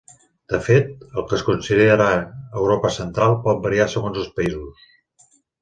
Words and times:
De 0.53 0.59
fet, 0.67 0.87
el 1.21 1.27
que 1.31 1.37
es 1.39 1.43
considera 1.49 2.07
Europa 2.63 2.93
Central 2.97 3.39
pot 3.47 3.63
variar 3.67 3.89
segons 3.97 4.21
els 4.23 4.37
països. 4.41 4.93